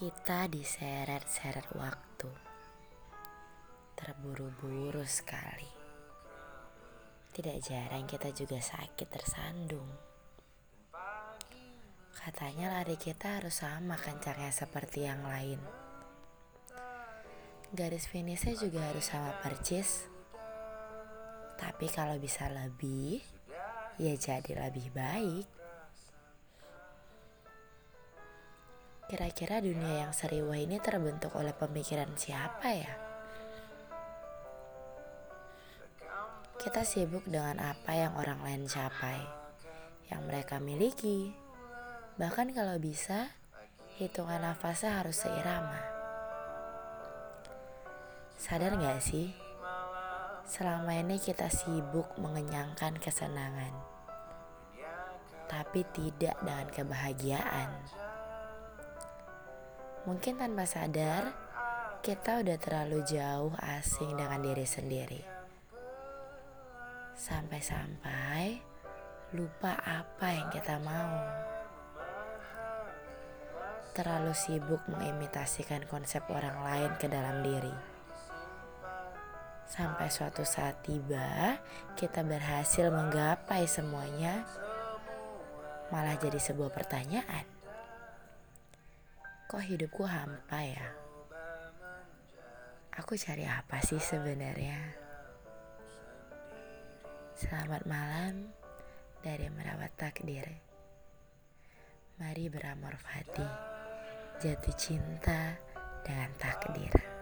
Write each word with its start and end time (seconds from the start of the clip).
Kita 0.00 0.48
diseret-seret 0.48 1.76
waktu. 1.76 2.32
Terburu-buru 3.92 5.04
sekali. 5.04 5.68
Tidak 7.28 7.60
jarang 7.60 8.08
kita 8.08 8.32
juga 8.32 8.64
sakit 8.64 9.04
tersandung. 9.12 9.92
Katanya 12.16 12.80
lari 12.80 12.96
kita 12.96 13.44
harus 13.44 13.60
sama 13.60 14.00
kencangnya 14.00 14.48
seperti 14.48 15.04
yang 15.04 15.20
lain. 15.20 15.60
Garis 17.76 18.08
finishnya 18.08 18.56
juga 18.56 18.80
harus 18.80 19.04
sama 19.04 19.36
percis. 19.44 20.08
Tapi 21.60 21.92
kalau 21.92 22.16
bisa 22.16 22.48
lebih, 22.48 23.20
ya 24.00 24.16
jadi 24.16 24.64
lebih 24.64 24.96
baik. 24.96 25.59
Kira-kira 29.10 29.58
dunia 29.58 30.06
yang 30.06 30.14
seriwah 30.14 30.54
ini 30.54 30.78
terbentuk 30.78 31.34
oleh 31.34 31.50
pemikiran 31.50 32.14
siapa 32.14 32.70
ya? 32.70 32.94
Kita 36.54 36.86
sibuk 36.86 37.26
dengan 37.26 37.58
apa 37.58 37.90
yang 37.90 38.14
orang 38.14 38.38
lain 38.46 38.70
capai, 38.70 39.18
yang 40.14 40.22
mereka 40.30 40.62
miliki. 40.62 41.34
Bahkan 42.22 42.54
kalau 42.54 42.78
bisa, 42.78 43.34
hitungan 43.98 44.46
nafasnya 44.46 45.02
harus 45.02 45.18
seirama. 45.18 45.82
Sadar 48.38 48.78
gak 48.78 49.02
sih? 49.02 49.34
Selama 50.46 50.94
ini 50.94 51.18
kita 51.18 51.50
sibuk 51.50 52.14
mengenyangkan 52.14 52.94
kesenangan, 53.02 53.74
tapi 55.50 55.82
tidak 55.98 56.38
dengan 56.46 56.70
kebahagiaan. 56.70 57.99
Mungkin 60.08 60.40
tanpa 60.40 60.64
sadar, 60.64 61.28
kita 62.00 62.40
udah 62.40 62.56
terlalu 62.56 63.04
jauh 63.04 63.52
asing 63.60 64.16
dengan 64.16 64.40
diri 64.40 64.64
sendiri. 64.64 65.20
Sampai-sampai 67.12 68.56
lupa 69.36 69.76
apa 69.76 70.26
yang 70.32 70.48
kita 70.48 70.80
mau. 70.80 71.20
Terlalu 73.92 74.32
sibuk 74.32 74.80
mengimitasikan 74.88 75.84
konsep 75.84 76.24
orang 76.32 76.64
lain 76.64 76.92
ke 76.96 77.04
dalam 77.04 77.44
diri. 77.44 77.76
Sampai 79.68 80.08
suatu 80.08 80.48
saat 80.48 80.80
tiba, 80.80 81.60
kita 82.00 82.24
berhasil 82.24 82.88
menggapai 82.88 83.68
semuanya, 83.68 84.48
malah 85.92 86.16
jadi 86.16 86.40
sebuah 86.40 86.72
pertanyaan 86.72 87.59
kok 89.50 89.66
hidupku 89.66 90.06
hampa 90.06 90.62
ya? 90.62 90.86
Aku 92.94 93.18
cari 93.18 93.42
apa 93.50 93.82
sih 93.82 93.98
sebenarnya? 93.98 94.78
Selamat 97.34 97.82
malam 97.82 98.54
dari 99.26 99.50
merawat 99.50 99.90
takdir. 99.98 100.46
Mari 102.22 102.46
beramor 102.46 102.94
fati, 102.94 103.42
jatuh 104.38 104.76
cinta 104.78 105.58
dengan 106.06 106.30
takdir. 106.38 107.19